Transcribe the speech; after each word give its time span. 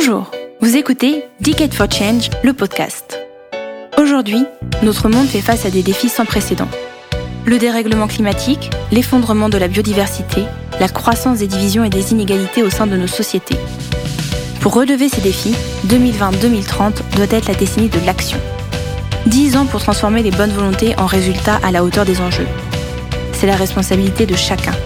Bonjour, 0.00 0.30
vous 0.60 0.76
écoutez 0.76 1.24
Ticket 1.42 1.70
for 1.74 1.90
Change, 1.90 2.30
le 2.44 2.52
podcast. 2.52 3.18
Aujourd'hui, 4.00 4.44
notre 4.84 5.08
monde 5.08 5.26
fait 5.26 5.40
face 5.40 5.66
à 5.66 5.70
des 5.70 5.82
défis 5.82 6.08
sans 6.08 6.24
précédent. 6.24 6.68
Le 7.44 7.58
dérèglement 7.58 8.06
climatique, 8.06 8.70
l'effondrement 8.92 9.48
de 9.48 9.58
la 9.58 9.66
biodiversité, 9.66 10.44
la 10.78 10.88
croissance 10.88 11.40
des 11.40 11.48
divisions 11.48 11.82
et 11.82 11.90
des 11.90 12.12
inégalités 12.12 12.62
au 12.62 12.70
sein 12.70 12.86
de 12.86 12.96
nos 12.96 13.08
sociétés. 13.08 13.56
Pour 14.60 14.74
relever 14.74 15.08
ces 15.08 15.20
défis, 15.20 15.56
2020-2030 15.88 17.16
doit 17.16 17.26
être 17.30 17.48
la 17.48 17.54
décennie 17.54 17.88
de 17.88 17.98
l'action. 18.06 18.38
10 19.26 19.56
ans 19.56 19.66
pour 19.66 19.80
transformer 19.80 20.22
les 20.22 20.30
bonnes 20.30 20.52
volontés 20.52 20.94
en 20.96 21.06
résultats 21.06 21.58
à 21.64 21.72
la 21.72 21.82
hauteur 21.82 22.04
des 22.04 22.20
enjeux. 22.20 22.46
C'est 23.32 23.48
la 23.48 23.56
responsabilité 23.56 24.26
de 24.26 24.36
chacun. 24.36 24.76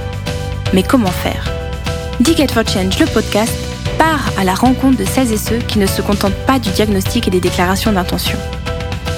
Mais 0.73 0.83
comment 0.83 1.07
faire? 1.09 1.53
Ticket 2.25 2.49
for 2.49 2.67
Change, 2.67 2.99
le 2.99 3.07
podcast, 3.07 3.53
part 4.03 4.33
à 4.37 4.43
la 4.43 4.55
rencontre 4.55 4.99
de 4.99 5.05
celles 5.05 5.33
et 5.33 5.37
ceux 5.37 5.59
qui 5.59 5.79
ne 5.79 5.87
se 5.87 6.03
contentent 6.03 6.45
pas 6.45 6.59
du 6.59 6.71
diagnostic 6.71 7.29
et 7.29 7.31
des 7.31 7.41
déclarations 7.41 7.93
d'intention. 7.93 8.37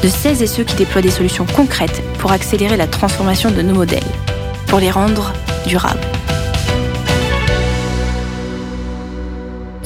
De 0.02 0.08
celles 0.08 0.42
et 0.42 0.46
ceux 0.46 0.62
qui 0.62 0.74
déploient 0.76 1.00
des 1.00 1.10
solutions 1.10 1.46
concrètes 1.56 2.02
pour 2.18 2.32
accélérer 2.32 2.76
la 2.76 2.86
transformation 2.86 3.50
de 3.50 3.62
nos 3.62 3.72
modèles, 3.72 4.12
pour 4.66 4.80
les 4.80 4.90
rendre 4.90 5.32
durables. 5.66 6.06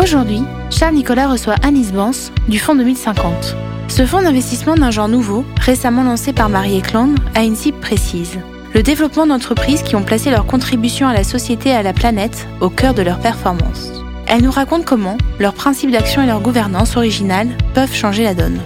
Aujourd'hui, 0.03 0.43
Charles 0.71 0.95
Nicolas 0.95 1.29
reçoit 1.29 1.55
Anis 1.63 1.93
Vance 1.93 2.33
du 2.49 2.59
Fonds 2.59 2.75
2050. 2.75 3.55
Ce 3.87 4.05
fonds 4.05 4.23
d'investissement 4.23 4.75
d'un 4.75 4.91
genre 4.91 5.09
nouveau, 5.09 5.45
récemment 5.61 6.03
lancé 6.03 6.33
par 6.33 6.49
Marie 6.49 6.79
Eklund, 6.79 7.17
a 7.37 7.45
une 7.45 7.55
cible 7.55 7.79
précise. 7.79 8.39
Le 8.75 8.83
développement 8.83 9.29
d'entreprises 9.29 9.83
qui 9.83 9.95
ont 9.95 10.03
placé 10.03 10.33
leur 10.33 10.45
contribution 10.45 11.07
à 11.07 11.15
la 11.15 11.23
société 11.23 11.69
et 11.69 11.75
à 11.75 11.85
la 11.85 11.93
planète 11.93 12.49
au 12.61 12.69
cœur 12.69 12.95
de 12.95 13.03
leur 13.03 13.21
performance. 13.21 13.93
Elle 14.31 14.43
nous 14.43 14.51
raconte 14.51 14.85
comment 14.85 15.17
leurs 15.39 15.55
principes 15.55 15.91
d'action 15.91 16.21
et 16.21 16.27
leur 16.27 16.43
gouvernance 16.43 16.99
originale 16.99 17.57
peuvent 17.73 17.95
changer 17.95 18.25
la 18.25 18.35
donne. 18.35 18.61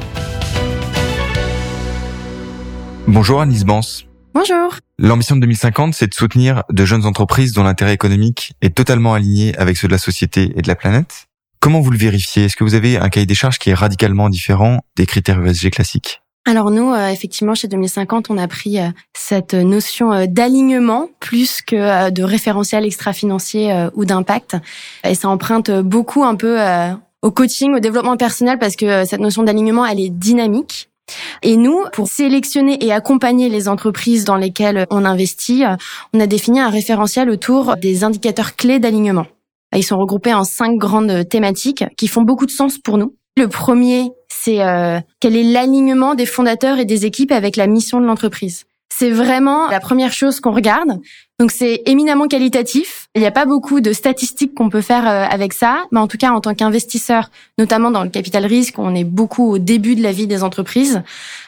Bonjour 3.07 3.41
Anis 3.41 3.65
Bance. 3.65 4.05
Bonjour. 4.35 4.75
L'ambition 4.99 5.37
de 5.37 5.43
2050, 5.43 5.95
c'est 5.95 6.09
de 6.09 6.15
soutenir 6.15 6.65
de 6.69 6.85
jeunes 6.85 7.07
entreprises 7.07 7.53
dont 7.53 7.63
l'intérêt 7.63 7.95
économique 7.95 8.55
est 8.61 8.75
totalement 8.75 9.15
aligné 9.15 9.57
avec 9.57 9.77
ceux 9.77 9.87
de 9.87 9.93
la 9.93 9.99
société 9.99 10.53
et 10.57 10.63
de 10.63 10.69
la 10.69 10.75
planète. 10.75 11.27
Comment 11.61 11.81
vous 11.81 11.93
le 11.93 11.99
vérifiez? 11.99 12.47
Est-ce 12.47 12.57
que 12.57 12.65
vous 12.65 12.75
avez 12.75 12.97
un 12.97 13.09
cahier 13.09 13.27
des 13.27 13.37
charges 13.37 13.61
qui 13.61 13.71
est 13.71 13.75
radicalement 13.75 14.31
différent 14.31 14.81
des 14.97 15.07
critères 15.07 15.47
ESG 15.47 15.71
classiques? 15.71 16.22
Alors 16.45 16.73
nous, 16.73 16.93
euh, 16.93 17.09
effectivement, 17.09 17.55
chez 17.55 17.69
2050, 17.69 18.29
on 18.31 18.37
a 18.37 18.49
pris 18.49 18.81
euh, 18.81 18.89
cette 19.15 19.55
notion 19.55 20.13
euh, 20.13 20.27
d'alignement 20.29 21.09
plus 21.21 21.63
que 21.63 22.11
de 22.11 22.23
référentiel 22.25 22.85
extra-financier 22.85 23.89
ou 23.95 24.05
d'impact. 24.05 24.57
Et 25.05 25.15
ça 25.15 25.29
emprunte 25.29 25.71
beaucoup 25.71 26.25
un 26.25 26.35
peu 26.35 26.59
au 27.23 27.31
coaching, 27.31 27.75
au 27.75 27.79
développement 27.79 28.17
personnel, 28.17 28.59
parce 28.59 28.77
que 28.77 29.05
cette 29.05 29.21
notion 29.21 29.43
d'alignement, 29.43 29.87
elle 29.87 30.01
est 30.01 30.11
dynamique. 30.11 30.89
Et 31.43 31.57
nous, 31.57 31.85
pour 31.93 32.09
sélectionner 32.09 32.85
et 32.85 32.93
accompagner 32.93 33.49
les 33.49 33.69
entreprises 33.69 34.25
dans 34.25 34.37
lesquelles 34.37 34.87
on 34.91 35.05
investit, 35.05 35.65
on 36.13 36.21
a 36.21 36.27
défini 36.27 36.61
un 36.61 36.71
référentiel 36.71 37.31
autour 37.31 37.77
des 37.77 38.05
indicateurs 38.05 38.57
clés 38.57 38.79
d'alignement. 38.79 39.27
Ils 39.75 39.85
sont 39.85 39.99
regroupés 39.99 40.35
en 40.35 40.45
cinq 40.45 40.77
grandes 40.77 41.29
thématiques 41.29 41.85
qui 41.97 42.09
font 42.09 42.23
beaucoup 42.23 42.47
de 42.47 42.51
sens 42.51 42.79
pour 42.79 42.99
nous. 42.99 43.15
Le 43.37 43.49
premier, 43.49 44.11
c'est 44.43 44.63
euh, 44.63 45.01
quel 45.21 45.37
est 45.37 45.43
l'alignement 45.43 46.15
des 46.15 46.27
fondateurs 46.27 46.79
et 46.79 46.85
des 46.85 47.07
équipes 47.07 47.33
avec 47.33 47.57
la 47.57 47.67
mission 47.67 48.01
de 48.01 48.07
l'entreprise. 48.07 48.65
C'est 48.93 49.11
vraiment 49.11 49.69
la 49.69 49.81
première 49.81 50.13
chose 50.13 50.41
qu'on 50.41 50.53
regarde. 50.53 51.01
Donc 51.39 51.51
c'est 51.51 51.83
éminemment 51.87 52.29
qualitatif. 52.29 53.07
Il 53.15 53.21
n'y 53.21 53.27
a 53.27 53.31
pas 53.31 53.47
beaucoup 53.47 53.81
de 53.81 53.93
statistiques 53.93 54.55
qu'on 54.55 54.69
peut 54.69 54.81
faire 54.81 55.09
euh, 55.09 55.25
avec 55.31 55.53
ça, 55.53 55.85
mais 55.93 56.01
en 56.01 56.09
tout 56.09 56.19
cas 56.19 56.31
en 56.31 56.41
tant 56.41 56.55
qu'investisseur, 56.55 57.31
notamment 57.57 57.91
dans 57.91 58.05
le 58.05 58.11
capital 58.11 58.45
risque, 58.45 58.79
on 58.79 58.95
est 58.95 59.05
beaucoup 59.05 59.49
au 59.49 59.59
début 59.59 59.95
de 59.95 60.03
la 60.03 60.13
vie 60.13 60.27
des 60.27 60.43
entreprises. 60.43 61.03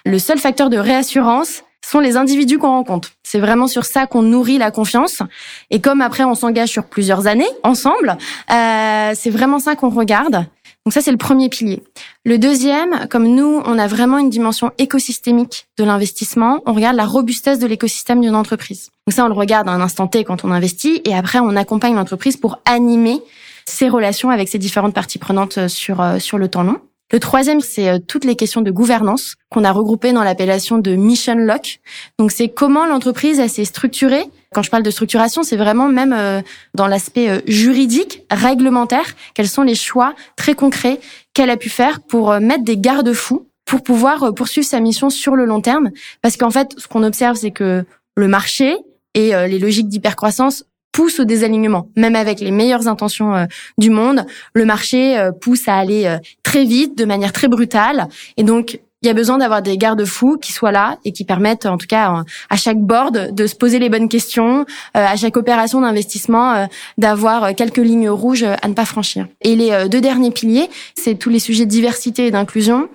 Le 0.07 0.19
seul 0.19 0.39
facteur 0.39 0.71
de 0.71 0.79
réassurance, 0.79 1.65
sont 1.85 2.01
les 2.01 2.17
individus 2.17 2.59
qu'on 2.59 2.69
rencontre. 2.69 3.11
C'est 3.23 3.39
vraiment 3.39 3.67
sur 3.67 3.85
ça 3.85 4.07
qu'on 4.07 4.23
nourrit 4.23 4.59
la 4.59 4.71
confiance. 4.71 5.23
Et 5.71 5.81
comme 5.81 6.01
après 6.01 6.25
on 6.25 6.35
s'engage 6.35 6.71
sur 6.71 6.85
plusieurs 6.85 7.27
années 7.27 7.49
ensemble, 7.63 8.17
euh, 8.51 9.13
c'est 9.15 9.31
vraiment 9.31 9.59
ça 9.59 9.77
qu'on 9.77 9.91
regarde. 9.91 10.47
Donc 10.85 10.93
ça, 10.93 11.01
c'est 11.01 11.11
le 11.11 11.17
premier 11.17 11.49
pilier. 11.49 11.83
Le 12.27 12.39
deuxième, 12.39 13.09
comme 13.09 13.27
nous, 13.27 13.63
on 13.65 13.79
a 13.79 13.87
vraiment 13.87 14.19
une 14.19 14.29
dimension 14.29 14.71
écosystémique 14.77 15.67
de 15.79 15.85
l'investissement, 15.85 16.61
on 16.67 16.75
regarde 16.75 16.97
la 16.97 17.07
robustesse 17.07 17.59
de 17.59 17.67
l'écosystème 17.67 18.21
d'une 18.21 18.35
entreprise. 18.35 18.91
Donc 19.07 19.15
ça, 19.15 19.25
on 19.25 19.29
le 19.29 19.35
regarde 19.35 19.67
à 19.67 19.73
un 19.73 19.81
instant 19.81 20.09
T 20.09 20.25
quand 20.25 20.45
on 20.45 20.51
investit, 20.51 21.01
et 21.07 21.15
après, 21.15 21.39
on 21.39 21.57
accompagne 21.57 21.95
l'entreprise 21.95 22.37
pour 22.37 22.59
animer 22.67 23.23
ses 23.65 23.89
relations 23.89 24.29
avec 24.29 24.49
ses 24.49 24.59
différentes 24.59 24.95
parties 24.95 25.19
prenantes 25.19 25.69
sur, 25.69 26.03
euh, 26.03 26.19
sur 26.19 26.37
le 26.37 26.49
temps 26.49 26.65
long. 26.65 26.79
Le 27.13 27.21
troisième, 27.21 27.61
c'est 27.61 27.89
euh, 27.89 27.99
toutes 27.99 28.25
les 28.25 28.35
questions 28.35 28.63
de 28.63 28.71
gouvernance 28.71 29.35
qu'on 29.51 29.65
a 29.65 29.73
regroupées 29.73 30.13
dans 30.13 30.25
l'appellation 30.25 30.79
de 30.79 30.95
Mission 30.95 31.35
Lock. 31.35 31.81
Donc, 32.19 32.33
c'est 32.33 32.49
comment 32.49 32.87
l'entreprise 32.87 33.45
s'est 33.47 33.65
structurée. 33.65 34.25
Quand 34.53 34.63
je 34.63 34.71
parle 34.71 34.83
de 34.83 34.91
structuration, 34.91 35.43
c'est 35.43 35.57
vraiment 35.57 35.89
même 35.89 36.13
euh, 36.13 36.41
dans 36.75 36.87
l'aspect 36.87 37.29
euh, 37.29 37.41
juridique, 37.47 38.23
réglementaire, 38.31 39.05
quels 39.35 39.49
sont 39.49 39.63
les 39.63 39.75
choix 39.75 40.15
très 40.37 40.55
concrets 40.55 40.99
qu'elle 41.35 41.51
a 41.51 41.57
pu 41.57 41.69
faire 41.69 42.01
pour 42.01 42.33
mettre 42.41 42.65
des 42.65 42.79
garde-fous 42.79 43.49
pour 43.65 43.83
pouvoir 43.83 44.35
poursuivre 44.35 44.67
sa 44.67 44.79
mission 44.79 45.11
sur 45.11 45.37
le 45.37 45.47
long 45.47 45.61
terme. 45.61 45.91
Parce 46.23 46.37
qu'en 46.37 46.51
fait, 46.51 46.75
ce 46.77 46.87
qu'on 46.87 47.03
observe, 47.03 47.37
c'est 47.37 47.51
que 47.51 47.85
le 48.17 48.29
marché 48.29 48.77
et 49.15 49.33
les 49.49 49.59
logiques 49.59 49.89
d'hypercroissance 49.89 50.65
pousse 50.95 51.19
au 51.19 51.25
désalignement. 51.25 51.89
Même 51.97 52.15
avec 52.15 52.41
les 52.41 52.53
meilleures 52.53 52.87
intentions 52.87 53.35
euh, 53.35 53.45
du 53.77 53.91
monde, 53.91 54.25
le 54.55 54.65
marché 54.65 55.19
euh, 55.19 55.33
pousse 55.33 55.69
à 55.69 55.77
aller 55.77 56.07
euh, 56.07 56.19
très 56.45 56.65
vite, 56.65 56.97
de 56.97 57.05
manière 57.05 57.33
très 57.33 57.49
brutale. 57.49 58.09
Et 58.37 58.45
donc, 58.45 58.79
il 59.05 59.09
y 59.09 59.11
a 59.11 59.15
besoin 59.15 59.39
d'avoir 59.39 59.61
des 59.63 59.77
garde-fous 59.77 60.39
qui 60.39 60.53
soient 60.53 60.73
là 60.73 60.97
et 61.05 61.13
qui 61.13 61.25
permettent, 61.25 61.67
en 61.67 61.77
tout 61.77 61.87
cas, 61.87 62.25
à 62.49 62.57
chaque 62.57 62.79
board 62.79 63.35
de 63.35 63.47
se 63.47 63.55
poser 63.55 63.79
les 63.79 63.91
bonnes 63.91 64.09
questions, 64.09 64.65
à 64.95 65.17
chaque 65.17 65.37
opération 65.37 65.83
d'investissement, 65.83 66.67
d'avoir 66.97 67.55
quelques 67.55 67.79
lignes 67.79 68.09
rouges 68.09 68.45
à 68.45 68.67
ne 68.67 68.73
pas 68.73 68.87
franchir. 68.87 69.27
Et 69.43 69.57
les 69.57 69.89
deux 69.91 70.01
derniers 70.01 70.31
piliers, 70.31 70.71
c'est 70.95 71.17
tous 71.17 71.29
les 71.29 71.39
sujets 71.39 71.67
de 71.67 71.71
diversité 71.71 72.27
et 72.27 72.31
d'inclusion 72.31 72.89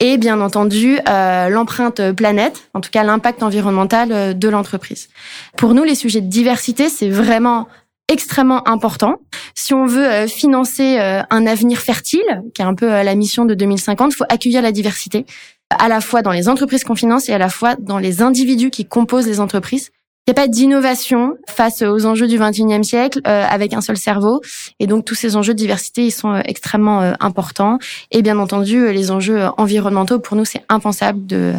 et 0.00 0.18
bien 0.18 0.40
entendu 0.40 0.98
l'empreinte 1.06 2.12
planète, 2.12 2.68
en 2.74 2.80
tout 2.80 2.90
cas 2.90 3.02
l'impact 3.02 3.42
environnemental 3.42 4.38
de 4.38 4.48
l'entreprise. 4.48 5.08
Pour 5.56 5.72
nous, 5.72 5.84
les 5.84 5.94
sujets 5.94 6.20
de 6.20 6.28
diversité, 6.28 6.88
c'est 6.88 7.08
vraiment 7.08 7.68
extrêmement 8.08 8.66
important. 8.68 9.16
Si 9.54 9.74
on 9.74 9.86
veut 9.86 10.26
financer 10.26 10.98
un 10.98 11.46
avenir 11.46 11.78
fertile, 11.78 12.42
qui 12.54 12.62
est 12.62 12.64
un 12.64 12.74
peu 12.74 12.86
la 12.86 13.14
mission 13.14 13.44
de 13.44 13.54
2050, 13.54 14.12
il 14.12 14.16
faut 14.16 14.24
accueillir 14.28 14.62
la 14.62 14.72
diversité 14.72 15.26
à 15.70 15.88
la 15.88 16.00
fois 16.00 16.22
dans 16.22 16.32
les 16.32 16.48
entreprises 16.48 16.84
qu'on 16.84 16.94
finance 16.94 17.28
et 17.28 17.32
à 17.32 17.38
la 17.38 17.48
fois 17.48 17.76
dans 17.78 17.98
les 17.98 18.22
individus 18.22 18.70
qui 18.70 18.84
composent 18.84 19.26
les 19.26 19.40
entreprises. 19.40 19.90
Il 20.26 20.30
n'y 20.30 20.40
a 20.40 20.42
pas 20.42 20.48
d'innovation 20.48 21.36
face 21.50 21.82
aux 21.82 22.06
enjeux 22.06 22.26
du 22.26 22.38
21e 22.38 22.82
siècle 22.82 23.20
euh, 23.26 23.44
avec 23.46 23.74
un 23.74 23.82
seul 23.82 23.98
cerveau. 23.98 24.40
Et 24.80 24.86
donc, 24.86 25.04
tous 25.04 25.14
ces 25.14 25.36
enjeux 25.36 25.52
de 25.52 25.58
diversité, 25.58 26.06
ils 26.06 26.12
sont 26.12 26.32
euh, 26.32 26.40
extrêmement 26.46 27.02
euh, 27.02 27.12
importants. 27.20 27.78
Et 28.10 28.22
bien 28.22 28.38
entendu, 28.38 28.90
les 28.90 29.10
enjeux 29.10 29.42
environnementaux, 29.58 30.18
pour 30.20 30.38
nous, 30.38 30.46
c'est 30.46 30.64
impensable 30.70 31.26
de 31.26 31.52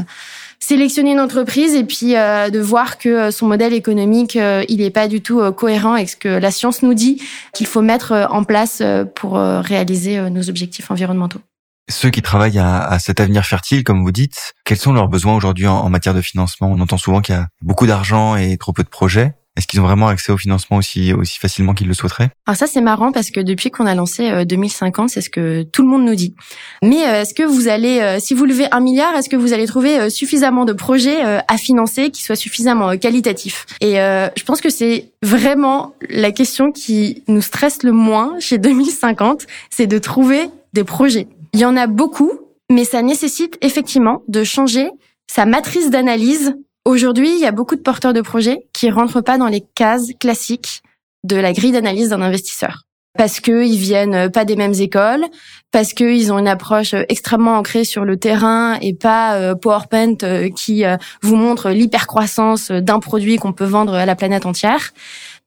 sélectionner 0.68 1.12
une 1.12 1.20
entreprise 1.20 1.76
et 1.76 1.84
puis 1.84 2.14
de 2.14 2.60
voir 2.60 2.98
que 2.98 3.30
son 3.30 3.48
modèle 3.48 3.74
économique, 3.74 4.36
il 4.36 4.78
n'est 4.78 4.90
pas 4.90 5.08
du 5.08 5.22
tout 5.22 5.52
cohérent 5.52 5.94
avec 5.94 6.10
ce 6.10 6.16
que 6.16 6.30
la 6.30 6.50
science 6.50 6.82
nous 6.82 6.94
dit 6.94 7.22
qu'il 7.54 7.68
faut 7.68 7.82
mettre 7.82 8.28
en 8.32 8.44
place 8.44 8.82
pour 9.14 9.34
réaliser 9.34 10.30
nos 10.30 10.50
objectifs 10.50 10.90
environnementaux. 10.90 11.42
Ceux 11.90 12.10
qui 12.10 12.24
travaillent 12.24 12.58
à, 12.58 12.98
cet 12.98 13.20
avenir 13.20 13.46
fertile, 13.46 13.84
comme 13.84 14.02
vous 14.02 14.12
dites, 14.12 14.54
quels 14.64 14.80
sont 14.80 14.92
leurs 14.92 15.08
besoins 15.08 15.36
aujourd'hui 15.36 15.68
en, 15.68 15.88
matière 15.90 16.16
de 16.16 16.22
financement? 16.22 16.72
On 16.72 16.80
entend 16.80 16.98
souvent 16.98 17.22
qu'il 17.22 17.36
y 17.36 17.38
a 17.38 17.48
beaucoup 17.62 17.86
d'argent 17.86 18.36
et 18.36 18.58
trop 18.58 18.74
peu 18.74 18.84
de 18.84 18.90
projets. 18.90 19.36
Est-ce 19.58 19.68
qu'ils 19.68 19.80
ont 19.80 19.84
vraiment 19.84 20.08
accès 20.08 20.32
au 20.32 20.38
financement 20.38 20.78
aussi 20.78 21.14
aussi 21.14 21.40
facilement 21.40 21.74
qu'ils 21.74 21.88
le 21.88 21.94
souhaiteraient? 21.94 22.30
Alors 22.46 22.58
ça 22.58 22.68
c'est 22.68 22.82
marrant 22.82 23.12
parce 23.12 23.32
que 23.32 23.40
depuis 23.40 23.72
qu'on 23.72 23.86
a 23.86 23.96
lancé 23.96 24.46
2050, 24.46 25.06
euh, 25.06 25.08
c'est 25.14 25.22
ce 25.22 25.30
que 25.30 25.64
tout 25.64 25.82
le 25.82 25.88
monde 25.88 26.04
nous 26.04 26.16
dit. 26.16 26.36
Mais 26.84 27.08
euh, 27.08 27.22
est-ce 27.22 27.34
que 27.34 27.44
vous 27.44 27.68
allez, 27.68 28.00
euh, 28.00 28.20
si 28.20 28.34
vous 28.34 28.46
levez 28.46 28.68
un 28.72 28.82
milliard, 28.82 29.16
est-ce 29.16 29.30
que 29.30 29.38
vous 29.38 29.54
allez 29.54 29.66
trouver 29.66 30.10
suffisamment 30.10 30.66
de 30.66 30.74
projets 30.74 31.22
à 31.22 31.58
financer 31.58 32.12
qui 32.12 32.24
soient 32.24 32.36
suffisamment 32.36 32.98
qualitatifs? 32.98 33.66
Et 33.82 33.96
je 33.96 34.44
pense 34.44 34.62
que 34.62 34.70
c'est 34.70 35.12
vraiment 35.22 35.96
la 36.10 36.32
question 36.32 36.72
qui 36.72 37.24
nous 37.28 37.42
stresse 37.42 37.84
le 37.84 37.92
moins 37.92 38.36
chez 38.40 38.58
2050, 38.58 39.46
c'est 39.70 39.88
de 39.88 39.98
trouver 39.98 40.50
des 40.74 40.84
projets. 40.84 41.28
Il 41.54 41.60
y 41.60 41.66
en 41.66 41.78
a 41.78 41.88
beaucoup, 41.88 42.32
mais 42.70 42.84
ça 42.84 43.02
nécessite 43.02 43.58
effectivement 43.62 44.22
de 44.28 44.44
changer 44.44 44.90
sa 45.28 45.46
matrice 45.46 45.90
d'analyse. 45.90 46.56
Aujourd'hui, 46.86 47.32
il 47.34 47.40
y 47.40 47.48
a 47.48 47.52
beaucoup 47.52 47.76
de 47.76 47.82
porteurs 47.82 48.14
de 48.14 48.22
projets 48.22 48.68
qui 48.72 48.92
rentrent 48.92 49.22
pas 49.22 49.40
dans 49.40 49.48
les 49.48 49.62
cases 49.74 50.10
classiques 50.20 50.84
de 51.24 51.36
la 51.36 51.52
grille 51.52 51.72
d'analyse 51.72 52.10
d'un 52.10 52.22
investisseur. 52.22 52.84
Parce 53.18 53.40
qu'ils 53.40 53.78
viennent 53.78 54.30
pas 54.30 54.46
des 54.46 54.56
mêmes 54.56 54.74
écoles, 54.74 55.26
parce 55.72 55.94
qu'ils 55.94 56.32
ont 56.32 56.38
une 56.38 56.48
approche 56.48 56.94
extrêmement 57.10 57.58
ancrée 57.58 57.86
sur 57.86 58.06
le 58.06 58.18
terrain 58.18 58.78
et 58.82 58.94
pas 58.94 59.36
euh, 59.36 59.56
PowerPoint 59.56 60.18
euh, 60.22 60.50
qui 60.50 60.86
euh, 60.86 60.98
vous 61.22 61.38
montre 61.38 61.72
l'hypercroissance 61.72 62.70
d'un 62.70 63.00
produit 63.00 63.38
qu'on 63.38 63.54
peut 63.54 63.66
vendre 63.66 63.96
à 63.96 64.06
la 64.06 64.16
planète 64.16 64.46
entière. 64.46 64.92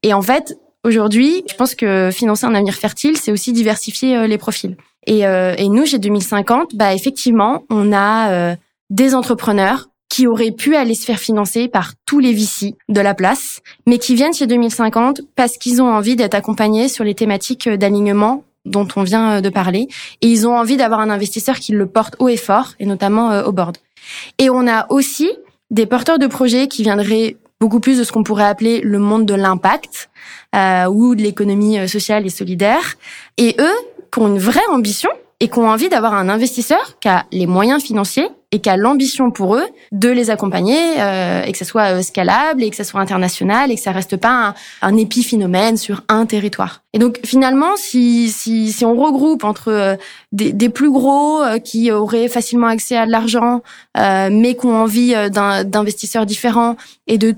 Et 0.03 0.13
en 0.13 0.21
fait, 0.21 0.57
aujourd'hui, 0.83 1.43
je 1.49 1.53
pense 1.53 1.73
que 1.73 2.09
financer 2.11 2.47
un 2.47 2.55
avenir 2.55 2.73
fertile, 2.73 3.15
c'est 3.15 3.31
aussi 3.31 3.53
diversifier 3.53 4.27
les 4.27 4.37
profils. 4.37 4.75
Et, 5.05 5.23
nous, 5.69 5.85
chez 5.85 5.99
2050, 5.99 6.75
bah 6.75 6.93
effectivement, 6.93 7.63
on 7.69 7.93
a 7.93 8.55
des 8.89 9.15
entrepreneurs 9.15 9.88
qui 10.09 10.27
auraient 10.27 10.51
pu 10.51 10.75
aller 10.75 10.95
se 10.95 11.05
faire 11.05 11.19
financer 11.19 11.67
par 11.67 11.93
tous 12.05 12.19
les 12.19 12.33
VC 12.33 12.75
de 12.89 13.01
la 13.01 13.13
place, 13.13 13.61
mais 13.87 13.99
qui 13.99 14.15
viennent 14.15 14.33
chez 14.33 14.47
2050 14.47 15.21
parce 15.35 15.57
qu'ils 15.57 15.81
ont 15.81 15.91
envie 15.91 16.15
d'être 16.15 16.35
accompagnés 16.35 16.89
sur 16.89 17.03
les 17.03 17.13
thématiques 17.13 17.69
d'alignement 17.69 18.43
dont 18.65 18.87
on 18.95 19.03
vient 19.03 19.41
de 19.41 19.49
parler, 19.49 19.87
et 20.21 20.27
ils 20.27 20.47
ont 20.47 20.57
envie 20.57 20.77
d'avoir 20.77 20.99
un 20.99 21.09
investisseur 21.09 21.57
qui 21.57 21.71
le 21.71 21.85
porte 21.85 22.15
haut 22.19 22.27
et 22.27 22.37
fort, 22.37 22.73
et 22.79 22.85
notamment 22.85 23.31
euh, 23.31 23.43
au 23.43 23.51
board. 23.51 23.77
Et 24.37 24.49
on 24.49 24.67
a 24.67 24.85
aussi 24.89 25.29
des 25.71 25.85
porteurs 25.85 26.19
de 26.19 26.27
projets 26.27 26.67
qui 26.67 26.83
viendraient 26.83 27.37
beaucoup 27.59 27.79
plus 27.79 27.97
de 27.97 28.03
ce 28.03 28.11
qu'on 28.11 28.23
pourrait 28.23 28.45
appeler 28.45 28.81
le 28.81 28.99
monde 28.99 29.25
de 29.25 29.33
l'impact 29.33 30.09
euh, 30.55 30.85
ou 30.85 31.15
de 31.15 31.21
l'économie 31.21 31.79
euh, 31.79 31.87
sociale 31.87 32.25
et 32.25 32.29
solidaire, 32.29 32.95
et 33.37 33.55
eux 33.59 33.77
qui 34.11 34.19
ont 34.19 34.27
une 34.27 34.39
vraie 34.39 34.67
ambition 34.71 35.09
et 35.39 35.47
qui 35.49 35.59
ont 35.59 35.69
envie 35.69 35.89
d'avoir 35.89 36.13
un 36.13 36.29
investisseur 36.29 36.99
qui 36.99 37.07
a 37.07 37.25
les 37.31 37.47
moyens 37.47 37.83
financiers 37.83 38.29
et 38.51 38.59
qui 38.59 38.69
a 38.69 38.77
l'ambition 38.77 39.29
pour 39.31 39.55
eux 39.55 39.65
de 39.91 40.09
les 40.09 40.29
accompagner 40.29 40.99
euh, 40.99 41.43
et 41.43 41.51
que 41.51 41.57
ça 41.57 41.65
soit 41.65 41.97
euh, 41.97 42.01
scalable 42.01 42.63
et 42.63 42.69
que 42.69 42.75
ça 42.75 42.83
soit 42.83 42.99
international 42.99 43.71
et 43.71 43.75
que 43.75 43.81
ça 43.81 43.91
reste 43.91 44.17
pas 44.17 44.55
un, 44.81 44.97
épiphénomène 44.97 45.77
sur 45.77 46.03
un 46.07 46.25
territoire. 46.25 46.81
Et 46.93 46.99
donc 46.99 47.19
finalement, 47.23 47.75
si 47.77 48.29
si, 48.29 48.71
si 48.71 48.85
on 48.85 48.95
regroupe 48.95 49.43
entre 49.43 49.69
euh, 49.69 49.95
des, 50.31 50.51
des, 50.51 50.69
plus 50.69 50.91
gros 50.91 51.41
qui 51.63 51.91
auraient 51.91 52.27
facilement 52.27 52.67
accès 52.67 52.97
à 52.97 53.05
de 53.05 53.11
l'argent 53.11 53.61
mais 53.95 54.55
qui 54.55 54.65
ont 54.65 54.75
envie 54.75 55.13
d'investisseurs 55.31 56.25
différents 56.25 56.75
et 57.07 57.17
de 57.17 57.35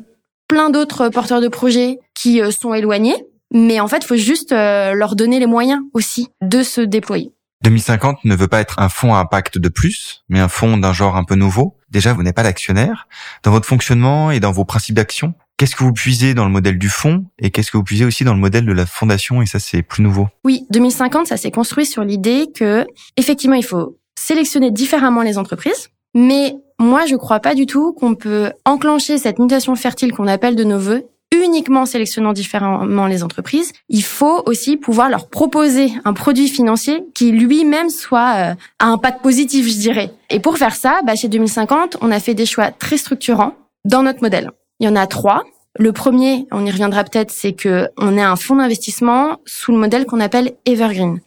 plein 0.48 0.70
d'autres 0.70 1.10
porteurs 1.10 1.42
de 1.42 1.48
projets 1.48 2.00
qui 2.14 2.42
sont 2.52 2.74
éloignés, 2.74 3.16
mais 3.54 3.80
en 3.80 3.88
fait, 3.88 4.04
faut 4.04 4.16
juste 4.16 4.52
leur 4.52 5.16
donner 5.16 5.40
les 5.40 5.46
moyens 5.46 5.82
aussi 5.94 6.28
de 6.42 6.64
se 6.64 6.82
déployer. 6.82 7.32
2050 7.64 8.26
ne 8.26 8.36
veut 8.36 8.48
pas 8.48 8.60
être 8.60 8.80
un 8.80 8.90
fonds 8.90 9.14
à 9.14 9.20
impact 9.20 9.58
de 9.58 9.70
plus, 9.70 10.24
mais 10.30 10.40
un 10.40 10.48
fonds 10.48 10.78
d'un 10.78 10.94
genre 10.94 11.16
un 11.16 11.24
peu 11.24 11.36
nouveau. 11.36 11.78
Déjà, 11.90 12.14
vous 12.14 12.24
n'êtes 12.24 12.36
pas 12.36 12.44
l'actionnaire. 12.44 13.08
Dans 13.44 13.52
votre 13.52 13.68
fonctionnement 13.68 14.32
et 14.32 14.40
dans 14.40 14.52
vos 14.52 14.66
principes 14.66 14.96
d'action, 14.96 15.34
qu'est-ce 15.62 15.76
que 15.76 15.84
vous 15.84 15.94
puisez 15.94 16.34
dans 16.34 16.46
le 16.46 16.52
modèle 16.52 16.80
du 16.80 16.90
fonds 16.90 17.26
et 17.38 17.52
qu'est-ce 17.52 17.70
que 17.70 17.78
vous 17.78 17.84
puisez 17.84 18.04
aussi 18.04 18.24
dans 18.24 18.34
le 18.34 18.40
modèle 18.40 18.66
de 18.66 18.74
la 18.74 18.88
fondation 18.88 19.44
et 19.44 19.46
ça 19.46 19.60
c'est 19.60 19.84
plus 19.84 20.02
nouveau 20.02 20.28
Oui, 20.44 20.66
2050 20.72 21.28
ça 21.28 21.38
s'est 21.38 21.52
construit 21.52 21.86
sur 21.86 22.04
l'idée 22.04 22.48
que 22.56 22.88
effectivement 23.16 23.56
il 23.56 23.64
faut 23.64 24.00
sélectionner 24.18 24.72
différemment 24.72 25.22
les 25.22 25.38
entreprises, 25.38 25.90
mais 26.16 26.56
moi 26.80 27.06
je 27.06 27.16
crois 27.16 27.42
pas 27.42 27.54
du 27.54 27.68
tout 27.68 27.94
qu'on 27.94 28.16
peut 28.16 28.52
enclencher 28.66 29.20
cette 29.20 29.38
mutation 29.38 29.76
fertile 29.76 30.14
qu'on 30.14 30.26
appelle 30.26 30.56
de 30.56 30.64
nos 30.64 30.80
voeux 30.80 31.04
uniquement 31.32 31.82
en 31.82 31.86
sélectionnant 31.86 32.34
différemment 32.34 33.08
les 33.08 33.24
entreprises, 33.24 33.72
il 33.90 34.04
faut 34.04 34.44
aussi 34.46 34.78
pouvoir 34.78 35.10
leur 35.10 35.30
proposer 35.30 35.92
un 36.06 36.14
produit 36.14 36.48
financier 36.48 37.04
qui 37.14 37.32
lui-même 37.32 37.90
soit 37.90 38.34
euh, 38.36 38.56
à 38.80 38.88
impact 38.88 39.22
positif, 39.22 39.68
je 39.68 39.78
dirais. 39.78 40.12
Et 40.30 40.40
pour 40.40 40.58
faire 40.58 40.76
ça, 40.76 41.00
bah, 41.06 41.16
chez 41.16 41.28
2050, 41.30 41.98
on 42.02 42.12
a 42.12 42.20
fait 42.20 42.34
des 42.34 42.46
choix 42.46 42.72
très 42.72 42.98
structurants 42.98 43.56
dans 43.86 44.04
notre 44.04 44.22
modèle. 44.22 44.52
Il 44.80 44.86
y 44.86 44.90
en 44.90 44.96
a 44.96 45.08
trois. 45.08 45.44
Le 45.82 45.94
premier, 45.94 46.46
on 46.52 46.64
y 46.64 46.70
reviendra 46.70 47.04
peut-être, 47.04 47.32
c'est 47.32 47.54
que 47.54 47.88
on 47.98 48.16
est 48.16 48.22
un 48.22 48.36
fonds 48.36 48.58
d'investissement 48.58 49.40
sous 49.48 49.72
le 49.72 49.80
modèle 49.80 50.06
qu'on 50.06 50.20
appelle 50.20 50.52
Evergreen. 50.68 51.22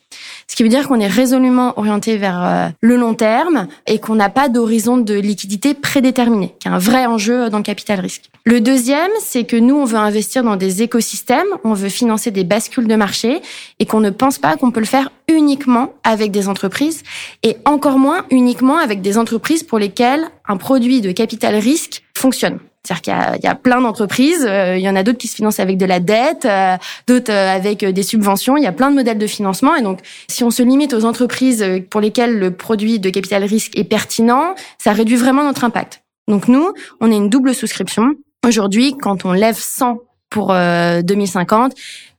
Ce 0.47 0.55
qui 0.55 0.63
veut 0.63 0.69
dire 0.69 0.87
qu'on 0.87 1.01
est 1.01 1.09
résolument 1.09 1.77
orienté 1.77 2.17
vers 2.19 2.45
euh, 2.45 2.69
le 2.81 2.97
long 2.97 3.15
terme 3.15 3.67
et 3.89 3.99
qu'on 3.99 4.15
n'a 4.15 4.29
pas 4.29 4.49
d'horizon 4.49 4.97
de 4.97 5.15
liquidité 5.15 5.75
prédéterminé, 5.75 6.55
qui 6.61 6.69
est 6.69 6.71
un 6.71 6.79
vrai 6.79 7.05
enjeu 7.07 7.51
dans 7.51 7.57
le 7.57 7.65
capital 7.65 7.99
risque. 7.99 8.31
Le 8.45 8.61
deuxième, 8.61 9.11
c'est 9.19 9.43
que 9.43 9.57
nous, 9.57 9.75
on 9.75 9.87
veut 9.87 9.99
investir 9.99 10.45
dans 10.45 10.55
des 10.55 10.85
écosystèmes, 10.85 11.49
on 11.65 11.73
veut 11.73 11.89
financer 11.89 12.31
des 12.31 12.45
bascules 12.45 12.87
de 12.87 12.95
marché 12.95 13.43
et 13.81 13.87
qu'on 13.87 13.99
ne 13.99 14.11
pense 14.11 14.39
pas 14.39 14.55
qu'on 14.55 14.71
peut 14.71 14.79
le 14.79 14.87
faire 14.87 15.11
uniquement 15.27 15.95
avec 16.05 16.31
des 16.31 16.47
entreprises 16.47 17.03
et 17.43 17.57
encore 17.65 17.99
moins 17.99 18.25
uniquement 18.31 18.79
avec 18.79 19.03
des 19.03 19.19
entreprises 19.19 19.65
pour 19.65 19.81
lesquelles 19.81 20.29
un 20.47 20.59
produit 20.59 21.01
de 21.01 21.11
capital 21.11 21.57
risque 21.57 22.05
fonctionne. 22.17 22.61
C'est-à-dire 22.85 23.03
qu'il 23.03 23.43
y, 23.43 23.47
y 23.47 23.49
a, 23.49 23.55
plein 23.55 23.81
d'entreprises, 23.81 24.45
euh, 24.47 24.77
il 24.77 24.83
y 24.83 24.89
en 24.89 24.97
a 24.97 25.03
d'autres 25.03 25.19
qui 25.19 25.29
se 25.29 25.37
financent 25.37 25.59
avec 25.59 25.79
de 25.79 25.87
la 25.87 26.01
dette, 26.01 26.45
euh, 26.45 26.77
d'autres 27.07 27.33
euh, 27.33 27.57
avec 27.57 27.83
des 27.83 28.03
subventions, 28.03 28.59
il 28.59 28.63
y 28.63 28.67
a 28.67 28.73
plein 28.73 28.91
de 28.91 28.97
modèles 28.97 29.17
de 29.17 29.27
financement. 29.27 29.75
Et 29.75 29.83
donc, 29.83 30.01
si 30.29 30.45
on 30.45 30.51
se 30.51 30.63
limite 30.63 30.93
aux 30.93 31.07
entreprises 31.07 31.65
pour 31.91 32.03
lesquelles 32.03 32.39
le 32.39 32.51
produit 32.51 32.99
de 32.99 33.09
capital 33.09 33.43
risque 33.45 33.77
est 33.79 33.85
pertinent, 33.85 34.55
ça 34.79 34.93
réduit 34.93 35.17
vraiment 35.17 35.45
notre 35.45 35.65
impact. 35.65 36.03
Donc 36.29 36.47
nous, 36.49 36.73
on 37.01 37.11
est 37.11 37.17
une 37.17 37.31
double 37.31 37.55
souscription. 37.55 38.13
Aujourd'hui, 38.47 38.95
quand 39.01 39.25
on 39.25 39.33
lève 39.33 39.57
100 39.59 39.99
pour 40.29 40.49
2050, 40.49 41.73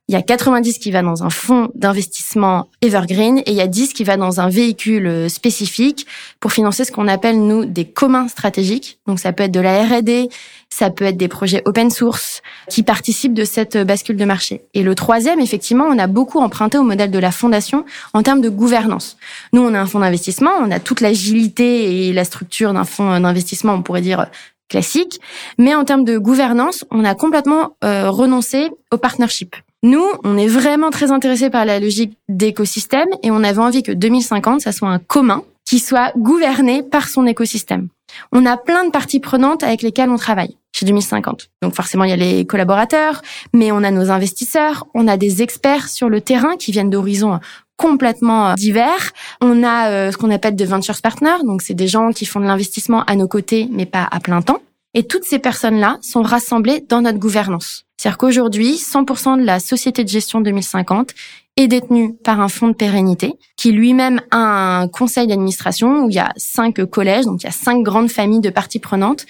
il 0.08 0.14
y 0.14 0.16
a 0.16 0.22
90 0.22 0.78
qui 0.78 0.92
va 0.92 1.02
dans 1.02 1.24
un 1.24 1.32
fonds 1.32 1.72
d'investissement 1.74 2.68
evergreen 2.82 3.40
et 3.40 3.52
il 3.52 3.56
y 3.56 3.62
a 3.62 3.68
10 3.68 3.94
qui 3.94 4.04
va 4.04 4.18
dans 4.18 4.40
un 4.40 4.50
véhicule 4.50 5.08
euh, 5.08 5.30
spécifique 5.30 6.06
pour 6.40 6.52
financer 6.52 6.86
ce 6.86 6.92
qu'on 6.92 7.08
appelle 7.08 7.40
nous 7.40 7.66
des 7.66 7.86
communs 7.86 8.28
stratégiques. 8.28 9.00
Donc 9.08 9.20
ça 9.20 9.34
peut 9.34 9.44
être 9.44 9.52
de 9.52 9.60
la 9.60 9.84
R&D, 9.84 10.30
ça 10.70 10.92
peut 10.92 11.06
être 11.06 11.18
des 11.18 11.28
projets 11.28 11.64
open 11.66 11.90
source 11.90 12.44
qui 12.70 12.84
participent 12.84 13.34
de 13.34 13.46
cette 13.46 13.78
bascule 13.78 14.18
de 14.18 14.26
marché. 14.26 14.62
Et 14.76 14.84
le 14.84 14.94
troisième, 14.94 15.40
effectivement, 15.40 15.86
on 15.86 15.98
a 15.98 16.06
beaucoup 16.06 16.40
emprunté 16.40 16.78
au 16.78 16.84
modèle 16.84 17.10
de 17.10 17.20
la 17.20 17.32
fondation 17.32 17.84
en 18.14 18.22
termes 18.22 18.42
de 18.42 18.50
gouvernance. 18.50 19.18
Nous, 19.54 19.62
on 19.62 19.74
a 19.74 19.80
un 19.80 19.88
fonds 19.88 20.00
d'investissement, 20.00 20.52
on 20.62 20.70
a 20.70 20.80
toute 20.80 21.02
l'agilité 21.02 22.08
et 22.08 22.14
la 22.14 22.26
structure 22.26 22.74
d'un 22.74 22.84
fonds 22.84 23.20
d'investissement, 23.20 23.74
on 23.74 23.82
pourrait 23.82 24.02
dire 24.02 24.28
classique, 24.70 25.20
mais 25.58 25.76
en 25.76 25.84
termes 25.84 26.04
de 26.04 26.18
gouvernance, 26.18 26.86
on 26.92 27.06
a 27.06 27.16
complètement 27.16 27.78
euh, 27.84 28.10
renoncé 28.10 28.70
au 28.92 28.98
partnership. 28.98 29.56
Nous, 29.86 30.08
on 30.24 30.36
est 30.36 30.48
vraiment 30.48 30.90
très 30.90 31.12
intéressés 31.12 31.52
par 31.52 31.64
la 31.64 31.80
logique 31.80 32.18
d'écosystème 32.28 33.08
et 33.22 33.30
on 33.30 33.44
avait 33.44 33.60
envie 33.60 33.84
que 33.84 33.92
2050, 33.92 34.62
ça 34.62 34.72
soit 34.72 34.90
un 34.90 34.98
commun 34.98 35.44
qui 35.64 35.78
soit 35.78 36.12
gouverné 36.18 36.82
par 36.82 37.08
son 37.08 37.28
écosystème. 37.28 37.90
On 38.32 38.48
a 38.48 38.58
plein 38.58 38.86
de 38.86 38.90
parties 38.90 39.20
prenantes 39.20 39.62
avec 39.62 39.84
lesquelles 39.84 40.10
on 40.10 40.18
travaille 40.18 40.58
chez 40.76 40.88
2050. 40.88 41.52
Donc 41.62 41.76
forcément, 41.76 42.04
il 42.04 42.10
y 42.10 42.14
a 42.14 42.16
les 42.16 42.48
collaborateurs, 42.48 43.22
mais 43.54 43.72
on 43.72 43.84
a 43.84 43.92
nos 43.92 44.10
investisseurs, 44.10 44.88
on 44.96 45.08
a 45.08 45.18
des 45.18 45.44
experts 45.44 45.88
sur 45.88 46.10
le 46.10 46.20
terrain 46.20 46.56
qui 46.58 46.72
viennent 46.72 46.90
d'horizons 46.90 47.40
complètement 47.78 48.50
euh, 48.50 48.54
divers. 48.56 49.12
On 49.40 49.62
a 49.62 49.90
euh, 49.92 50.12
ce 50.12 50.18
qu'on 50.18 50.32
appelle 50.32 50.56
de 50.56 50.66
ventures 50.66 51.00
partners, 51.00 51.44
donc 51.44 51.62
c'est 51.62 51.76
des 51.76 51.88
gens 51.88 52.10
qui 52.10 52.26
font 52.26 52.40
de 52.40 52.46
l'investissement 52.46 53.04
à 53.04 53.16
nos 53.16 53.28
côtés, 53.28 53.70
mais 53.72 53.86
pas 53.86 54.08
à 54.10 54.20
plein 54.20 54.42
temps. 54.42 54.62
Et 54.96 55.04
toutes 55.04 55.26
ces 55.26 55.40
personnes-là 55.40 56.00
sont 56.02 56.22
rassemblées 56.24 56.84
dans 56.88 57.02
notre 57.02 57.20
gouvernance. 57.20 57.86
C'est-à-dire 57.98 58.18
qu'aujourd'hui, 58.18 58.76
100% 58.76 59.40
de 59.40 59.46
la 59.46 59.60
société 59.60 60.04
de 60.04 60.10
gestion 60.10 60.42
2050 60.42 61.12
est 61.58 61.68
détenue 61.68 62.16
par 62.16 62.42
un 62.42 62.50
fonds 62.50 62.68
de 62.68 62.74
pérennité 62.74 63.34
qui 63.56 63.72
lui-même 63.72 64.22
a 64.32 64.80
un 64.82 64.88
conseil 64.88 65.28
d'administration 65.28 66.06
où 66.06 66.10
il 66.10 66.16
y 66.16 66.20
a 66.20 66.34
cinq 66.36 66.84
collèges, 66.86 67.26
donc 67.26 67.44
il 67.44 67.46
y 67.46 67.50
a 67.50 67.54
cinq 67.54 67.82
grandes 67.82 68.10
familles 68.10 68.42
de 68.42 68.50
parties 68.50 68.80
prenantes 68.80 69.26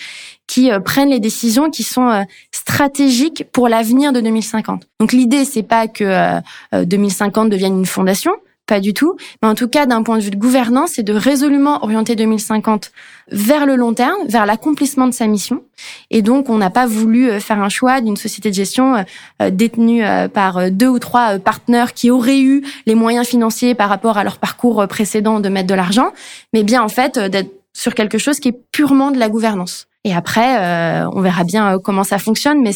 qui 0.47 0.71
euh, 0.71 0.79
prennent 0.79 1.09
les 1.09 1.19
décisions 1.19 1.69
qui 1.69 1.83
sont 1.83 2.09
euh, 2.09 2.23
stratégiques 2.51 3.45
pour 3.51 3.67
l'avenir 3.67 4.11
de 4.11 4.21
2050. 4.21 4.87
Donc 4.99 5.11
l'idée 5.11 5.45
c'est 5.45 5.63
pas 5.63 5.87
que 5.87 6.41
2050 6.73 7.45
euh, 7.45 7.49
devienne 7.49 7.77
une 7.77 7.85
fondation, 7.85 8.31
pas 8.67 8.79
du 8.79 8.93
tout. 8.93 9.15
Mais 9.41 9.47
en 9.47 9.55
tout 9.55 9.67
cas, 9.67 9.85
d'un 9.85 10.03
point 10.03 10.17
de 10.17 10.23
vue 10.23 10.31
de 10.31 10.37
gouvernance, 10.37 10.91
c'est 10.95 11.03
de 11.03 11.13
résolument 11.13 11.83
orienter 11.83 12.15
2050 12.15 12.91
vers 13.31 13.65
le 13.65 13.75
long 13.75 13.93
terme, 13.93 14.27
vers 14.27 14.45
l'accomplissement 14.45 15.07
de 15.07 15.13
sa 15.13 15.27
mission. 15.27 15.63
Et 16.09 16.21
donc, 16.21 16.49
on 16.49 16.57
n'a 16.57 16.69
pas 16.69 16.85
voulu 16.85 17.29
euh, 17.29 17.39
faire 17.39 17.59
un 17.61 17.69
choix 17.69 18.01
d'une 18.01 18.17
société 18.17 18.49
de 18.49 18.55
gestion 18.55 18.95
euh, 18.95 19.03
euh, 19.41 19.49
détenue 19.49 20.03
par 20.33 20.71
deux 20.71 20.87
ou 20.87 20.99
trois 20.99 21.39
partenaires 21.39 21.93
qui 21.93 22.11
auraient 22.11 22.39
eu 22.39 22.63
les 22.85 22.95
moyens 22.95 23.27
financiers 23.27 23.75
par 23.75 23.89
rapport 23.89 24.17
à 24.17 24.23
leur 24.23 24.37
parcours 24.37 24.87
précédent 24.87 25.39
de 25.39 25.49
mettre 25.49 25.67
de 25.67 25.73
l'argent, 25.73 26.11
mais 26.53 26.63
bien 26.63 26.81
en 26.83 26.89
fait 26.89 27.17
d'être 27.17 27.51
sur 27.73 27.93
quelque 27.93 28.17
chose 28.17 28.39
qui 28.39 28.49
est 28.49 28.59
purement 28.71 29.11
de 29.11 29.19
la 29.19 29.29
gouvernance. 29.29 29.87
Et 30.03 30.13
après, 30.13 31.03
on 31.13 31.21
verra 31.21 31.43
bien 31.43 31.79
comment 31.83 32.03
ça 32.03 32.19
fonctionne, 32.19 32.61
mais 32.61 32.71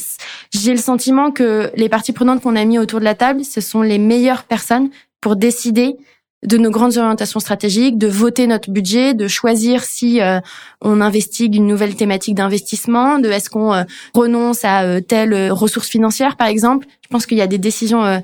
j'ai 0.51 0.71
le 0.71 0.79
sentiment 0.79 1.31
que 1.31 1.71
les 1.75 1.89
parties 1.89 2.13
prenantes 2.13 2.41
qu'on 2.41 2.55
a 2.55 2.65
mis 2.65 2.79
autour 2.79 2.99
de 2.99 3.05
la 3.05 3.15
table, 3.15 3.43
ce 3.43 3.61
sont 3.61 3.81
les 3.81 3.99
meilleures 3.99 4.43
personnes 4.43 4.89
pour 5.21 5.35
décider 5.35 5.95
de 6.45 6.57
nos 6.57 6.71
grandes 6.71 6.97
orientations 6.97 7.39
stratégiques, 7.39 7.97
de 7.97 8.07
voter 8.07 8.47
notre 8.47 8.71
budget, 8.71 9.13
de 9.13 9.27
choisir 9.27 9.83
si 9.83 10.21
euh, 10.21 10.39
on 10.81 11.01
investigue 11.01 11.55
une 11.55 11.67
nouvelle 11.67 11.95
thématique 11.95 12.35
d'investissement, 12.35 13.19
de 13.19 13.29
est-ce 13.29 13.49
qu'on 13.49 13.73
euh, 13.73 13.83
renonce 14.13 14.63
à 14.63 14.83
euh, 14.83 15.01
telle 15.01 15.51
ressource 15.51 15.89
financière 15.89 16.37
par 16.37 16.47
exemple. 16.47 16.87
Je 17.03 17.09
pense 17.09 17.25
qu'il 17.25 17.37
y 17.37 17.41
a 17.41 17.47
des 17.47 17.57
décisions 17.57 18.21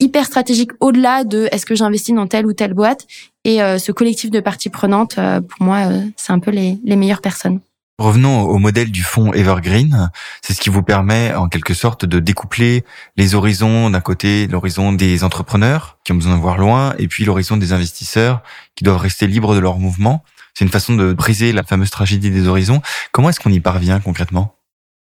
hyper 0.00 0.24
stratégiques 0.24 0.70
au-delà 0.80 1.24
de 1.24 1.48
est-ce 1.50 1.66
que 1.66 1.74
j'investis 1.74 2.14
dans 2.14 2.28
telle 2.28 2.46
ou 2.46 2.52
telle 2.52 2.72
boîte. 2.72 3.06
Et 3.44 3.58
ce 3.58 3.90
collectif 3.90 4.30
de 4.30 4.38
parties 4.38 4.68
prenantes, 4.68 5.16
pour 5.16 5.66
moi, 5.66 5.88
c'est 6.16 6.32
un 6.32 6.38
peu 6.38 6.52
les, 6.52 6.78
les 6.84 6.94
meilleures 6.94 7.20
personnes. 7.20 7.58
Revenons 7.98 8.42
au 8.42 8.58
modèle 8.58 8.92
du 8.92 9.02
fonds 9.02 9.32
Evergreen. 9.32 10.12
C'est 10.40 10.52
ce 10.52 10.60
qui 10.60 10.70
vous 10.70 10.84
permet, 10.84 11.34
en 11.34 11.48
quelque 11.48 11.74
sorte, 11.74 12.04
de 12.04 12.20
découpler 12.20 12.84
les 13.16 13.34
horizons. 13.34 13.90
D'un 13.90 14.00
côté, 14.00 14.46
l'horizon 14.46 14.92
des 14.92 15.24
entrepreneurs 15.24 15.98
qui 16.04 16.12
ont 16.12 16.14
besoin 16.14 16.36
de 16.36 16.40
voir 16.40 16.58
loin, 16.58 16.94
et 16.98 17.08
puis 17.08 17.24
l'horizon 17.24 17.56
des 17.56 17.72
investisseurs 17.72 18.42
qui 18.76 18.84
doivent 18.84 19.00
rester 19.00 19.26
libres 19.26 19.52
de 19.52 19.58
leur 19.58 19.78
mouvement. 19.78 20.22
C'est 20.54 20.64
une 20.64 20.70
façon 20.70 20.94
de 20.94 21.12
briser 21.12 21.52
la 21.52 21.64
fameuse 21.64 21.90
tragédie 21.90 22.30
des 22.30 22.46
horizons. 22.46 22.82
Comment 23.10 23.30
est-ce 23.30 23.40
qu'on 23.40 23.50
y 23.50 23.58
parvient 23.58 23.98
concrètement? 23.98 24.54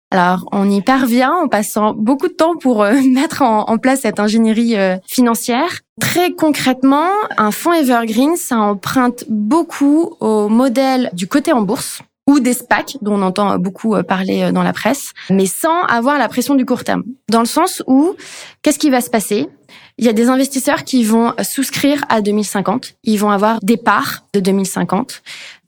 Alors, 0.09 0.49
on 0.51 0.69
y 0.69 0.81
parvient 0.81 1.31
en 1.31 1.47
passant 1.47 1.93
beaucoup 1.93 2.29
de 2.29 2.33
temps 2.33 2.55
pour 2.57 2.81
euh, 2.81 2.99
mettre 3.13 3.43
en, 3.43 3.77
place 3.77 4.01
cette 4.01 4.19
ingénierie 4.19 4.75
euh, 4.75 4.97
financière. 5.07 5.81
Très 5.99 6.31
concrètement, 6.31 7.09
un 7.37 7.51
fonds 7.51 7.73
Evergreen, 7.73 8.35
ça 8.37 8.57
emprunte 8.57 9.23
beaucoup 9.29 10.15
au 10.19 10.49
modèle 10.49 11.11
du 11.13 11.27
côté 11.27 11.53
en 11.53 11.61
bourse 11.61 12.01
ou 12.27 12.39
des 12.39 12.53
SPAC, 12.53 12.97
dont 13.01 13.15
on 13.15 13.21
entend 13.21 13.57
beaucoup 13.57 13.95
euh, 13.95 14.03
parler 14.03 14.51
dans 14.51 14.63
la 14.63 14.73
presse, 14.73 15.11
mais 15.29 15.45
sans 15.45 15.81
avoir 15.83 16.17
la 16.17 16.29
pression 16.29 16.55
du 16.55 16.65
court 16.65 16.83
terme. 16.83 17.03
Dans 17.29 17.39
le 17.39 17.45
sens 17.45 17.83
où, 17.87 18.15
qu'est-ce 18.61 18.79
qui 18.79 18.89
va 18.89 19.01
se 19.01 19.09
passer? 19.09 19.47
Il 19.97 20.05
y 20.05 20.09
a 20.09 20.13
des 20.13 20.29
investisseurs 20.29 20.83
qui 20.83 21.03
vont 21.03 21.33
souscrire 21.43 22.03
à 22.09 22.21
2050. 22.21 22.93
Ils 23.03 23.17
vont 23.17 23.29
avoir 23.29 23.59
des 23.61 23.77
parts 23.77 24.25
de 24.33 24.39
2050. 24.39 25.21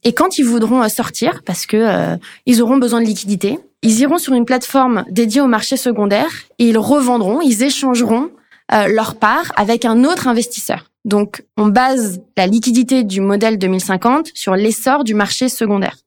Et 0.04 0.14
quand 0.14 0.38
ils 0.38 0.46
voudront 0.46 0.88
sortir, 0.90 1.42
parce 1.46 1.66
que 1.66 2.18
ils 2.46 2.62
auront 2.62 2.78
besoin 2.78 3.00
de 3.00 3.06
liquidité, 3.06 3.60
ils 3.84 4.00
iront 4.00 4.18
sur 4.18 4.34
une 4.34 4.46
plateforme 4.46 5.04
dédiée 5.10 5.42
au 5.42 5.48
marché 5.48 5.78
secondaire 5.78 6.32
et 6.58 6.70
ils 6.70 6.78
revendront, 6.78 7.42
ils 7.42 7.64
échangeront 7.64 8.32
euh, 8.72 8.88
leur 8.88 9.16
part 9.16 9.52
avec 9.58 9.84
un 9.84 10.06
autre 10.06 10.28
investisseur. 10.28 10.90
Donc, 11.04 11.44
on 11.58 11.68
base 11.68 12.22
la 12.38 12.48
liquidité 12.48 13.04
du 13.04 13.20
modèle 13.20 13.58
2050 13.58 14.32
sur 14.34 14.56
l'essor 14.56 15.04
du 15.04 15.14
marché 15.14 15.50
secondaire. 15.50 15.98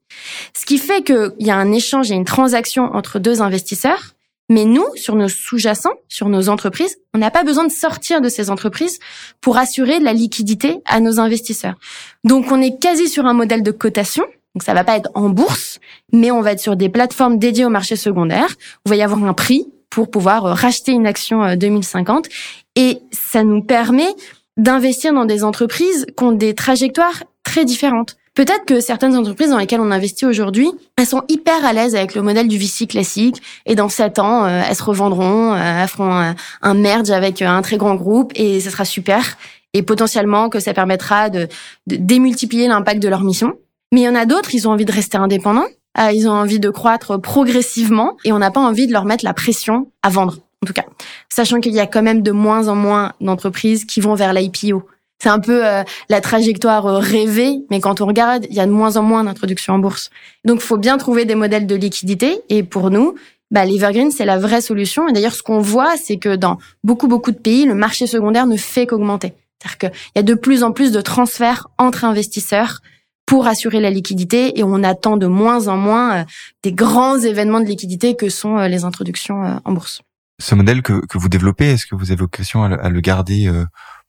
Ce 0.55 0.67
qui 0.67 0.79
fait 0.79 1.03
qu'il 1.03 1.33
y 1.41 1.51
a 1.51 1.57
un 1.57 1.73
échange 1.73 2.11
et 2.11 2.15
une 2.15 2.25
transaction 2.25 2.85
entre 2.95 3.19
deux 3.19 3.43
investisseurs. 3.43 4.13
Mais 4.49 4.65
nous, 4.65 4.87
sur 4.95 5.17
nos 5.17 5.29
sous-jacents, 5.29 5.95
sur 6.07 6.29
nos 6.29 6.49
entreprises, 6.49 6.99
on 7.15 7.19
n'a 7.19 7.33
pas 7.33 7.43
besoin 7.43 7.65
de 7.65 7.73
sortir 7.73 8.21
de 8.21 8.29
ces 8.29 8.49
entreprises 8.49 9.01
pour 9.41 9.59
assurer 9.59 9.99
de 9.99 10.05
la 10.05 10.13
liquidité 10.13 10.79
à 10.85 11.01
nos 11.01 11.19
investisseurs. 11.19 11.75
Donc, 12.23 12.53
on 12.53 12.63
est 12.63 12.81
quasi 12.81 13.09
sur 13.09 13.27
un 13.27 13.33
modèle 13.33 13.65
de 13.65 13.73
cotation 13.73 14.25
donc 14.57 14.63
ça 14.63 14.73
va 14.73 14.85
pas 14.85 14.97
être 14.97 15.11
en 15.15 15.29
bourse, 15.29 15.81
mais 16.15 16.31
on 16.31 16.41
va 16.41 16.53
être 16.53 16.61
sur 16.61 16.77
des 16.77 16.89
plateformes 16.89 17.39
dédiées 17.39 17.67
au 17.67 17.69
marché 17.69 17.95
secondaire. 17.95 18.49
Où 18.49 18.87
il 18.87 18.89
va 18.89 18.97
y 18.97 19.03
avoir 19.03 19.23
un 19.23 19.35
prix 19.35 19.69
pour 19.91 20.11
pouvoir 20.11 20.47
euh, 20.47 20.55
racheter 20.55 20.93
une 20.93 21.07
action 21.07 21.55
2050 21.55 22.25
euh, 22.25 22.29
et 22.75 23.01
ça 23.13 23.45
nous 23.45 23.63
permet 23.63 24.09
d'investir 24.57 25.13
dans 25.13 25.27
des 25.27 25.45
entreprises 25.45 26.07
qui 26.17 26.25
ont 26.25 26.33
des 26.33 26.55
trajectoires 26.55 27.25
très 27.43 27.67
différentes. 27.67 28.17
Peut-être 28.37 28.65
que 28.65 28.81
certaines 28.81 29.17
entreprises 29.17 29.51
dans 29.51 29.59
lesquelles 29.59 29.81
on 29.81 29.91
investit 29.91 30.27
aujourd'hui, 30.27 30.71
elles 30.97 31.07
sont 31.07 31.25
hyper 31.29 31.65
à 31.65 31.73
l'aise 31.73 31.97
avec 31.97 32.15
le 32.15 32.23
modèle 32.23 32.47
du 32.47 32.59
VC 32.59 32.87
classique 32.87 33.43
et 33.65 33.75
dans 33.75 33.89
sept 33.89 34.21
ans, 34.21 34.45
euh, 34.45 34.63
elles 34.69 34.77
se 34.77 34.85
revendront, 34.85 35.57
elles 35.57 35.89
feront 35.89 36.35
un 36.63 36.75
merge 36.75 37.11
avec 37.11 37.43
un 37.43 37.61
très 37.63 37.79
grand 37.79 37.97
groupe 37.97 38.31
et 38.37 38.61
ça 38.61 38.71
sera 38.71 38.85
super 38.85 39.37
et 39.73 39.83
potentiellement 39.83 40.49
que 40.49 40.61
ça 40.61 40.73
permettra 40.73 41.29
de, 41.29 41.49
de 41.87 41.97
démultiplier 41.97 42.69
l'impact 42.69 43.03
de 43.03 43.09
leur 43.09 43.23
mission. 43.23 43.55
Mais 43.93 44.01
il 44.01 44.05
y 44.05 44.09
en 44.09 44.15
a 44.15 44.27
d'autres, 44.27 44.55
ils 44.55 44.67
ont 44.67 44.73
envie 44.73 44.85
de 44.85 44.93
rester 44.93 45.19
indépendants, 45.19 45.67
euh, 45.99 46.13
ils 46.13 46.29
ont 46.29 46.33
envie 46.33 46.61
de 46.61 46.71
croître 46.71 47.21
progressivement 47.21 48.17
et 48.25 48.33
on 48.33 48.39
n'a 48.39 48.51
pas 48.51 48.61
envie 48.61 48.87
de 48.87 48.93
leur 48.93 49.05
mettre 49.05 49.25
la 49.25 49.35
pression 49.35 49.91
à 50.03 50.09
vendre, 50.09 50.39
en 50.63 50.67
tout 50.67 50.73
cas. 50.73 50.85
Sachant 51.29 51.61
qu'il 51.61 51.73
y 51.73 51.81
a 51.81 51.87
quand 51.87 52.03
même 52.03 52.23
de 52.23 52.33
moins 52.33 52.69
en 52.69 52.75
moins 52.75 53.13
d'entreprises 53.21 53.85
qui 53.85 54.01
vont 54.01 54.15
vers 54.15 54.33
l'IPO. 54.33 54.83
C'est 55.19 55.29
un 55.29 55.41
peu 55.41 55.67
euh, 55.67 55.83
la 56.09 56.21
trajectoire 56.21 56.87
euh, 56.87 56.99
rêvée, 56.99 57.59
mais 57.71 57.81
quand 57.81 58.01
on 58.01 58.07
regarde, 58.07 58.47
il 58.51 58.57
y 58.57 58.61
a 58.61 58.67
de 58.67 58.71
moins 58.71 58.97
en 58.97 59.03
moins 59.03 59.25
d'introductions 59.25 59.75
en 59.75 59.79
bourse. 59.79 60.11
Donc, 60.45 60.59
il 60.61 60.67
faut 60.67 60.77
bien 60.77 60.99
trouver 60.99 61.25
des 61.25 61.35
modèles 61.35 61.67
de 61.67 61.75
liquidité. 61.75 62.41
Et 62.49 62.63
pour 62.63 62.91
nous, 62.91 63.15
bah, 63.51 63.65
l'Evergreen, 63.65 64.11
c'est 64.11 64.25
la 64.25 64.39
vraie 64.39 64.61
solution. 64.61 65.09
Et 65.09 65.13
d'ailleurs, 65.13 65.35
ce 65.35 65.43
qu'on 65.43 65.61
voit, 65.61 65.97
c'est 65.97 66.19
que 66.19 66.37
dans 66.37 66.59
beaucoup, 66.85 67.09
beaucoup 67.09 67.31
de 67.31 67.39
pays, 67.39 67.65
le 67.65 67.75
marché 67.75 68.07
secondaire 68.07 68.47
ne 68.47 68.57
fait 68.57 68.87
qu'augmenter. 68.87 69.33
C'est-à-dire 69.59 69.79
qu'il 69.79 69.91
y 70.17 70.19
a 70.19 70.23
de 70.23 70.35
plus 70.35 70.63
en 70.63 70.73
plus 70.73 70.93
de 70.93 71.01
transferts 71.01 71.69
entre 71.79 72.05
investisseurs 72.05 72.81
pour 73.27 73.49
assurer 73.49 73.81
la 73.81 73.91
liquidité 73.91 74.59
et 74.59 74.63
on 74.63 74.83
attend 74.85 75.17
de 75.17 75.27
moins 75.27 75.67
en 75.69 75.77
moins 75.77 76.21
euh, 76.21 76.25
des 76.63 76.73
grands 76.73 77.19
événements 77.19 77.61
de 77.61 77.67
liquidité 77.67 78.15
que 78.15 78.29
sont 78.29 78.57
euh, 78.57 78.69
les 78.69 78.85
introductions 78.85 79.45
euh, 79.45 79.57
en 79.65 79.73
bourse. 79.73 80.01
Ce 80.41 80.55
modèle 80.55 80.83
que, 80.83 81.03
vous 81.15 81.29
développez, 81.29 81.73
est-ce 81.73 81.87
que 81.87 81.97
vous 81.97 82.13
avez 82.13 82.21
vocation 82.21 82.63
à 82.63 82.91
le, 82.91 83.01
garder 83.01 83.51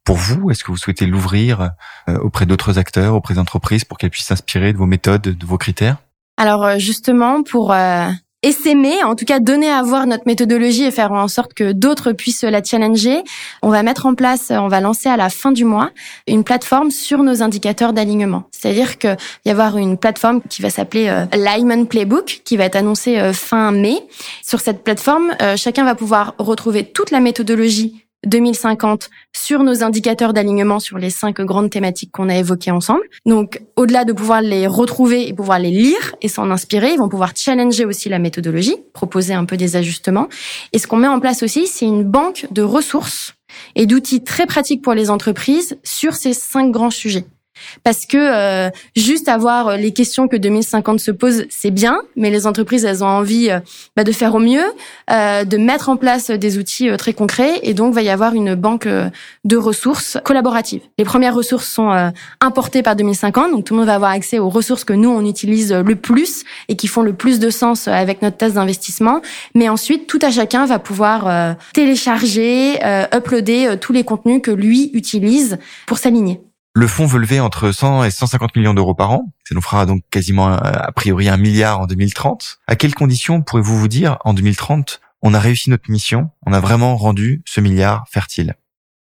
pour 0.08 0.16
vous? 0.16 0.50
Est-ce 0.50 0.64
que 0.64 0.72
vous 0.72 0.78
souhaitez 0.78 1.06
l'ouvrir 1.06 1.72
auprès 2.08 2.46
d'autres 2.46 2.80
acteurs, 2.80 3.14
auprès 3.14 3.34
d'entreprises 3.34 3.84
pour 3.84 3.98
qu'elles 3.98 4.10
puissent 4.10 4.28
s'inspirer 4.28 4.72
de 4.72 4.78
vos 4.78 4.86
méthodes, 4.86 5.22
de 5.22 5.46
vos 5.46 5.58
critères? 5.58 5.98
Alors 6.38 6.80
justement, 6.80 7.44
pour 7.44 7.74
essaimer, 8.44 9.04
en 9.04 9.16
tout 9.16 9.26
cas 9.26 9.40
donner 9.40 9.70
à 9.70 9.82
voir 9.82 10.06
notre 10.06 10.24
méthodologie 10.26 10.84
et 10.84 10.92
faire 10.92 11.12
en 11.12 11.28
sorte 11.28 11.54
que 11.54 11.72
d'autres 11.72 12.12
puissent 12.12 12.44
la 12.44 12.64
challenger. 12.64 13.24
On 13.64 13.70
va 13.70 13.84
mettre 13.84 14.06
en 14.06 14.14
place, 14.14 14.52
on 14.52 14.68
va 14.68 14.80
lancer 14.80 15.10
à 15.10 15.18
la 15.18 15.30
fin 15.30 15.52
du 15.52 15.66
mois 15.66 15.92
une 16.28 16.44
plateforme 16.44 16.92
sur 16.92 17.24
nos 17.24 17.42
indicateurs 17.42 17.94
d'alignement. 17.94 18.44
C'est-à-dire 18.52 19.00
qu'il 19.00 19.18
y 19.46 19.50
avoir 19.50 19.78
une 19.78 19.98
plateforme 19.98 20.42
qui 20.42 20.62
va 20.62 20.70
s'appeler 20.70 21.08
euh, 21.10 21.26
Lyman 21.34 21.88
Playbook, 21.88 22.42
qui 22.46 22.58
va 22.58 22.66
être 22.66 22.76
annoncée 22.76 23.18
euh, 23.18 23.34
fin 23.34 23.72
mai. 23.72 23.98
Sur 24.44 24.62
cette 24.62 24.84
plateforme, 24.84 25.32
euh, 25.42 25.58
chacun 25.58 25.84
va 25.84 25.96
pouvoir 25.96 26.36
retrouver 26.38 26.86
toute 26.86 27.12
la 27.12 27.20
méthodologie 27.20 28.07
2050 28.26 29.10
sur 29.36 29.64
nos 29.64 29.84
indicateurs 29.84 30.34
d'alignement 30.34 30.80
sur 30.80 30.98
les 30.98 31.10
cinq 31.10 31.42
grandes 31.42 31.70
thématiques 31.70 32.12
qu'on 32.12 32.30
a 32.30 32.36
évoquées 32.36 32.72
ensemble. 32.72 33.04
Donc, 33.26 33.62
au-delà 33.76 34.06
de 34.06 34.14
pouvoir 34.14 34.42
les 34.42 34.68
retrouver 34.68 35.28
et 35.28 35.34
pouvoir 35.34 35.60
les 35.60 35.72
lire 35.72 36.16
et 36.22 36.28
s'en 36.28 36.50
inspirer, 36.52 36.94
ils 36.94 36.98
vont 36.98 37.10
pouvoir 37.10 37.34
challenger 37.36 37.86
aussi 37.86 38.10
la 38.10 38.20
méthodologie, 38.20 38.78
proposer 38.94 39.34
un 39.34 39.46
peu 39.46 39.58
des 39.58 39.76
ajustements. 39.76 40.28
Et 40.74 40.80
ce 40.80 40.88
qu'on 40.88 40.98
met 40.98 41.08
en 41.08 41.20
place 41.20 41.44
aussi, 41.44 41.68
c'est 41.68 41.86
une 41.86 42.04
banque 42.04 42.48
de 42.52 42.62
ressources 42.62 43.36
et 43.76 43.86
d'outils 43.86 44.24
très 44.24 44.46
pratiques 44.46 44.82
pour 44.82 44.94
les 44.94 45.10
entreprises 45.10 45.78
sur 45.84 46.16
ces 46.16 46.34
cinq 46.34 46.72
grands 46.72 46.90
sujets. 46.90 47.26
Parce 47.84 48.06
que 48.06 48.18
euh, 48.18 48.70
juste 48.96 49.28
avoir 49.28 49.68
euh, 49.70 49.78
les 49.78 49.92
questions 49.92 50.28
que 50.28 50.36
2050 50.36 51.00
se 51.00 51.12
pose, 51.12 51.46
c'est 51.50 51.72
bien, 51.72 52.02
mais 52.16 52.30
les 52.30 52.48
entreprises, 52.48 52.86
elles 52.86 53.04
ont 53.04 53.08
envie 53.08 53.50
euh, 53.50 53.60
bah, 53.96 54.04
de 54.04 54.12
faire 54.12 54.36
au 54.36 54.40
mieux, 54.40 54.64
de 55.10 55.58
mettre 55.58 55.90
en 55.90 55.98
place 55.98 56.30
des 56.32 56.58
outils 56.58 56.90
très 56.98 57.14
concrets, 57.14 57.60
et 57.64 57.74
donc 57.74 57.94
va 57.94 58.02
y 58.02 58.10
avoir 58.10 58.34
une 58.34 58.56
banque 58.56 58.88
de 58.88 59.58
ressources 59.58 60.18
collaboratives. 60.24 60.82
Les 60.98 61.06
premières 61.06 61.34
ressources 61.34 61.68
sont 61.68 62.12
importées 62.42 62.84
par 62.84 62.96
2050, 62.96 63.52
donc 63.52 63.66
tout 63.66 63.74
le 63.74 63.80
monde 63.80 63.88
va 63.88 63.96
avoir 63.96 64.12
accès 64.12 64.40
aux 64.40 64.50
ressources 64.50 64.84
que 64.84 64.94
nous 64.94 65.10
on 65.10 65.26
utilise 65.26 65.74
le 65.74 65.96
plus 65.96 66.44
et 66.68 66.76
qui 66.76 66.88
font 66.88 67.02
le 67.02 67.14
plus 67.14 67.40
de 67.40 67.50
sens 67.50 67.88
avec 67.88 68.22
notre 68.22 68.38
thèse 68.38 68.54
d'investissement. 68.54 69.22
Mais 69.56 69.70
ensuite, 69.70 70.08
tout 70.08 70.20
à 70.22 70.32
chacun 70.32 70.66
va 70.66 70.80
pouvoir 70.80 71.56
télécharger, 71.74 72.80
uploader 73.14 73.78
tous 73.80 73.94
les 73.94 74.04
contenus 74.04 74.42
que 74.42 74.52
lui 74.52 74.92
utilise 74.94 75.58
pour 75.86 75.98
s'aligner. 75.98 76.40
Le 76.78 76.86
fonds 76.86 77.08
veut 77.08 77.18
lever 77.18 77.40
entre 77.40 77.72
100 77.72 78.04
et 78.04 78.12
150 78.12 78.56
millions 78.56 78.76
d'euros 78.76 78.94
par 78.94 79.10
an. 79.10 79.34
Ça 79.46 79.56
nous 79.56 79.62
fera 79.62 79.88
donc 79.88 80.04
quasiment 80.12 80.50
euh, 80.50 80.58
a 80.62 80.92
priori 80.92 81.28
un 81.28 81.36
milliard 81.36 81.80
en 81.80 81.88
2030. 81.88 82.60
À 82.68 82.76
quelles 82.76 82.94
conditions 82.94 83.42
pourrez-vous 83.42 83.76
vous 83.76 83.88
dire 83.88 84.20
en 84.26 84.36
2030 84.36 85.02
on 85.24 85.34
a 85.34 85.40
réussi 85.40 85.72
notre 85.72 85.90
mission, 85.90 86.30
on 86.46 86.54
a 86.54 86.60
vraiment 86.60 86.96
rendu 86.96 87.42
ce 87.46 87.62
milliard 87.62 88.06
fertile? 88.12 88.54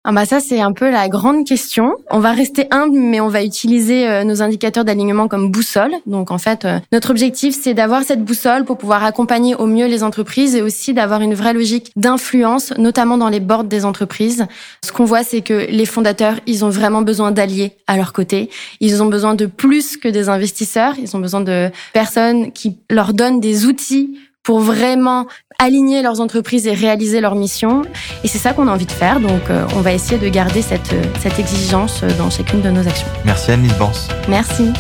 Ah 0.08 0.12
bah 0.12 0.24
ça 0.24 0.38
c'est 0.38 0.60
un 0.60 0.70
peu 0.70 0.88
la 0.88 1.08
grande 1.08 1.44
question. 1.44 1.96
On 2.12 2.20
va 2.20 2.30
rester 2.30 2.68
humble 2.70 2.96
mais 2.96 3.18
on 3.18 3.26
va 3.26 3.42
utiliser 3.42 4.08
euh, 4.08 4.22
nos 4.22 4.40
indicateurs 4.40 4.84
d'alignement 4.84 5.26
comme 5.26 5.50
boussole. 5.50 5.90
Donc 6.06 6.30
en 6.30 6.38
fait 6.38 6.64
euh, 6.64 6.78
notre 6.92 7.10
objectif 7.10 7.58
c'est 7.60 7.74
d'avoir 7.74 8.04
cette 8.04 8.24
boussole 8.24 8.64
pour 8.64 8.78
pouvoir 8.78 9.02
accompagner 9.02 9.56
au 9.56 9.66
mieux 9.66 9.86
les 9.86 10.04
entreprises 10.04 10.54
et 10.54 10.62
aussi 10.62 10.94
d'avoir 10.94 11.22
une 11.22 11.34
vraie 11.34 11.54
logique 11.54 11.90
d'influence 11.96 12.72
notamment 12.78 13.18
dans 13.18 13.28
les 13.28 13.40
boards 13.40 13.64
des 13.64 13.84
entreprises. 13.84 14.46
Ce 14.84 14.92
qu'on 14.92 15.04
voit 15.04 15.24
c'est 15.24 15.40
que 15.40 15.66
les 15.68 15.86
fondateurs, 15.86 16.36
ils 16.46 16.64
ont 16.64 16.70
vraiment 16.70 17.02
besoin 17.02 17.32
d'alliés 17.32 17.72
à 17.88 17.96
leur 17.96 18.12
côté. 18.12 18.48
Ils 18.78 19.02
ont 19.02 19.06
besoin 19.06 19.34
de 19.34 19.46
plus 19.46 19.96
que 19.96 20.06
des 20.06 20.28
investisseurs, 20.28 20.94
ils 21.02 21.16
ont 21.16 21.20
besoin 21.20 21.40
de 21.40 21.68
personnes 21.92 22.52
qui 22.52 22.78
leur 22.90 23.12
donnent 23.12 23.40
des 23.40 23.66
outils 23.66 24.16
pour 24.46 24.60
vraiment 24.60 25.26
aligner 25.58 26.02
leurs 26.02 26.20
entreprises 26.20 26.66
et 26.66 26.72
réaliser 26.72 27.20
leur 27.20 27.34
mission. 27.34 27.82
Et 28.24 28.28
c'est 28.28 28.38
ça 28.38 28.52
qu'on 28.52 28.68
a 28.68 28.72
envie 28.72 28.86
de 28.86 28.92
faire. 28.92 29.20
Donc, 29.20 29.50
euh, 29.50 29.66
on 29.76 29.80
va 29.80 29.92
essayer 29.92 30.18
de 30.18 30.28
garder 30.28 30.62
cette, 30.62 30.94
cette 31.20 31.38
exigence 31.38 32.02
dans 32.18 32.30
chacune 32.30 32.60
de 32.60 32.70
nos 32.70 32.86
actions. 32.86 33.08
Merci 33.24 33.52
Anne 33.52 33.68
Bans. 33.78 33.92
Merci. 34.28 34.72